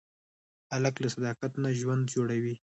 هلک 0.73 0.95
له 1.03 1.07
صداقت 1.15 1.51
نه 1.63 1.69
ژوند 1.79 2.03
جوړوي. 2.13 2.55